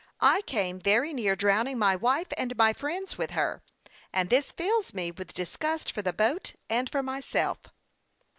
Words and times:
I 0.23 0.41
came 0.41 0.79
very 0.79 1.13
near 1.13 1.35
drowning 1.35 1.77
my 1.77 1.95
wife 1.95 2.25
and 2.35 2.57
my 2.57 2.73
friends 2.73 3.19
with 3.19 3.29
her; 3.37 3.61
and 4.11 4.31
this 4.31 4.51
fills 4.51 4.95
me 4.95 5.11
with 5.11 5.35
disgust 5.35 5.91
for 5.91 6.01
the 6.01 6.11
boat 6.11 6.55
and 6.71 6.89
for 6.89 7.03
myself." 7.03 7.59